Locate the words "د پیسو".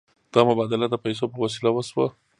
0.89-1.25